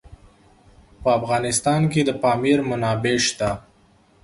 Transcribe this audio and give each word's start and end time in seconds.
په 1.01 1.09
افغانستان 1.19 1.81
کې 1.91 2.01
د 2.05 2.09
پامیر 2.23 2.59
منابع 2.69 3.17
شته. 3.27 3.49